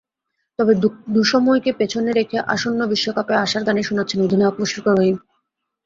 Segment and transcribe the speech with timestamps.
[0.59, 0.73] তবে
[1.13, 5.17] দুঃসময়কে পেছনে রেখে আসন্ন বিশ্বকাপে আশার গানই শোনাচ্ছেন অধিনায়ক মুশফিকুর রহিম।